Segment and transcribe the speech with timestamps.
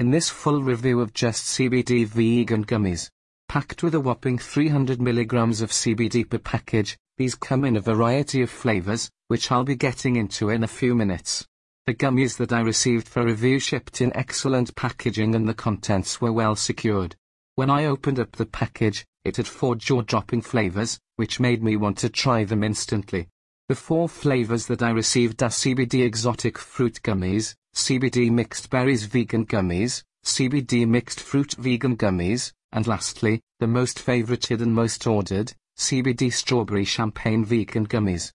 [0.00, 3.10] In this full review of just CBD vegan gummies,
[3.48, 8.42] packed with a whopping 300 milligrams of CBD per package, these come in a variety
[8.42, 11.46] of flavors, which I'll be getting into in a few minutes.
[11.86, 16.32] The gummies that I received for review shipped in excellent packaging and the contents were
[16.32, 17.14] well secured.
[17.54, 21.98] When I opened up the package, it had four jaw-dropping flavors, which made me want
[21.98, 23.28] to try them instantly.
[23.66, 29.46] The four flavors that I received are CBD exotic fruit gummies, CBD mixed berries vegan
[29.46, 36.30] gummies, CBD mixed fruit vegan gummies, and lastly, the most favorited and most ordered, CBD
[36.30, 38.32] strawberry champagne vegan gummies.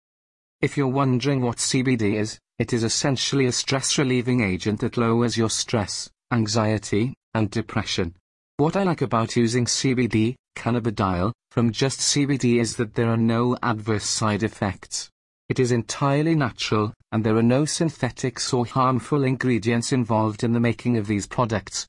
[0.63, 5.51] If you're wondering what CBD is, it is essentially a stress-relieving agent that lowers your
[5.51, 8.15] stress, anxiety, and depression.
[8.57, 13.59] What I like about using CBD, cannabidiol, from just CBD is that there are no
[13.63, 15.11] adverse side effects.
[15.49, 20.61] It is entirely natural, and there are no synthetics or harmful ingredients involved in the
[20.61, 21.89] making of these products.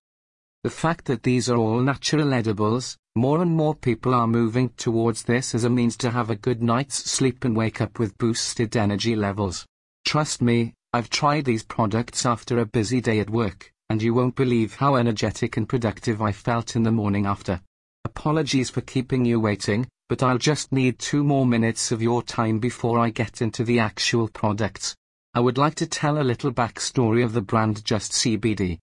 [0.63, 5.23] The fact that these are all natural edibles, more and more people are moving towards
[5.23, 8.78] this as a means to have a good night's sleep and wake up with boosted
[8.78, 9.66] energy levels.
[10.06, 14.36] Trust me, I've tried these products after a busy day at work, and you won't
[14.36, 17.62] believe how energetic and productive I felt in the morning after.
[18.06, 22.58] Apologies for keeping you waiting, but I'll just need two more minutes of your time
[22.58, 24.96] before I get into the actual products.
[25.36, 28.80] I would like to tell a little backstory of the brand Just CBD.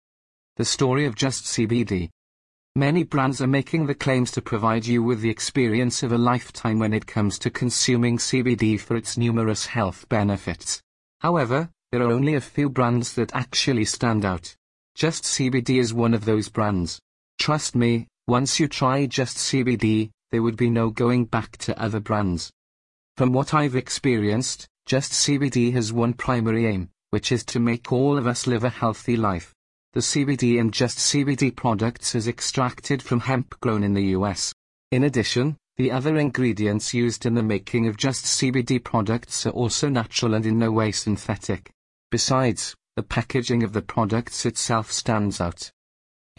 [0.57, 2.09] The story of Just CBD.
[2.75, 6.79] Many brands are making the claims to provide you with the experience of a lifetime
[6.79, 10.81] when it comes to consuming CBD for its numerous health benefits.
[11.19, 14.55] However, there are only a few brands that actually stand out.
[14.95, 16.99] Just CBD is one of those brands.
[17.37, 21.99] Trust me, once you try Just CBD, there would be no going back to other
[21.99, 22.51] brands.
[23.17, 28.17] From what I've experienced, Just CBD has one primary aim, which is to make all
[28.17, 29.53] of us live a healthy life.
[29.93, 34.53] The CBD in Just CBD products is extracted from hemp grown in the US.
[34.91, 39.89] In addition, the other ingredients used in the making of Just CBD products are also
[39.89, 41.71] natural and in no way synthetic.
[42.09, 45.71] Besides, the packaging of the products itself stands out.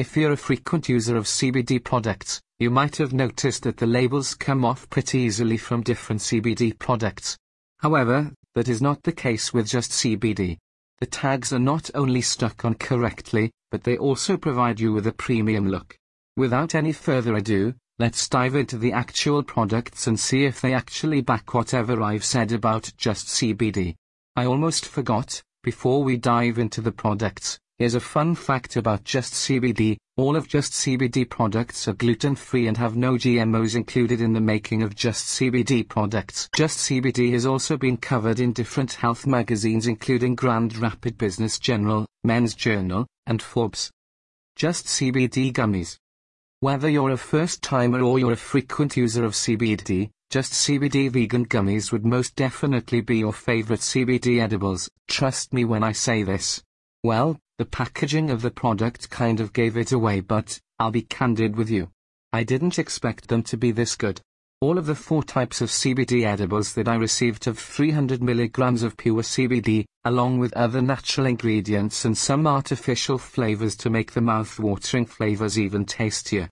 [0.03, 4.35] If you're a frequent user of CBD products, you might have noticed that the labels
[4.35, 7.39] come off pretty easily from different CBD products.
[7.79, 10.59] However, that is not the case with just CBD.
[10.99, 15.13] The tags are not only stuck on correctly, but they also provide you with a
[15.13, 15.97] premium look.
[16.37, 21.21] Without any further ado, let's dive into the actual products and see if they actually
[21.21, 23.95] back whatever I've said about just CBD.
[24.35, 29.35] I almost forgot, before we dive into the products, here's a fun fact about Just
[29.35, 29.97] CBD.
[30.17, 34.85] All of Just CBD products are gluten-free and have no GMOs included in the making
[34.85, 36.49] of Just CBD products.
[36.55, 42.07] Just CBD has also been covered in different health magazines including Grand Rapid Business Journal,
[42.23, 43.91] Men's Journal, and Forbes.
[44.55, 45.97] Just CBD Gummies.
[46.61, 51.91] Whether you're a first-timer or you're a frequent user of CBD, just CBD vegan gummies
[51.91, 56.63] would most definitely be your favorite CBD edibles, trust me when I say this.
[57.03, 61.55] Well, the packaging of the product kind of gave it away but, I'll be candid
[61.55, 61.93] with you.
[62.33, 64.21] I didn't expect them to be this good.
[64.61, 68.97] All of the four types of CBD edibles that I received have 300 milligrams of
[68.97, 75.07] pure CBD, along with other natural ingredients and some artificial flavors to make the mouth-watering
[75.07, 76.49] flavors even tastier.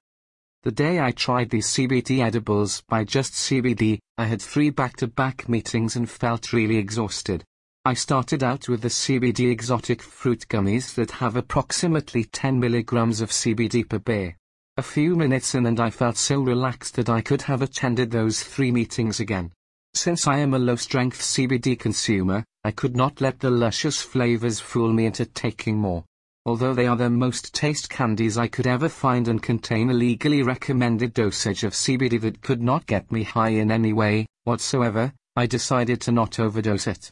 [0.62, 5.96] The day I tried these CBD edibles by Just CBD, I had three back-to-back meetings
[5.96, 7.42] and felt really exhausted.
[7.82, 13.30] I started out with the CBD exotic fruit gummies that have approximately 10 milligrams of
[13.30, 14.36] CBD per bear.
[14.76, 18.42] A few minutes in and I felt so relaxed that I could have attended those
[18.42, 19.52] three meetings again.
[19.94, 24.92] Since I am a low-strength CBD consumer, I could not let the luscious flavors fool
[24.92, 26.04] me into taking more.
[26.44, 30.42] Although they are the most taste candies I could ever find and contain a legally
[30.42, 35.46] recommended dosage of CBD that could not get me high in any way whatsoever, I
[35.46, 37.10] decided to not overdose it.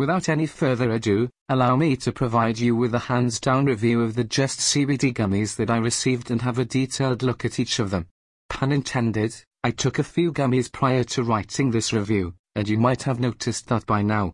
[0.00, 4.24] Without any further ado, allow me to provide you with a hands-down review of the
[4.24, 8.06] Just CBD gummies that I received and have a detailed look at each of them.
[8.48, 13.02] Pun intended, I took a few gummies prior to writing this review, and you might
[13.02, 14.28] have noticed that by now.